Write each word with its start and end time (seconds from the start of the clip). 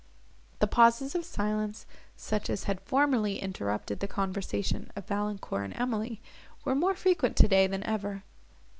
The 0.57 0.65
pauses 0.65 1.13
of 1.13 1.23
silence, 1.23 1.85
such 2.17 2.49
as 2.49 2.63
had 2.63 2.81
formerly 2.81 3.37
interrupted 3.37 3.99
the 3.99 4.07
conversations 4.07 4.89
of 4.95 5.05
Valancourt 5.05 5.63
and 5.65 5.75
Emily, 5.79 6.21
were 6.65 6.73
more 6.73 6.95
frequent 6.95 7.37
today 7.37 7.67
than 7.67 7.83
ever. 7.83 8.23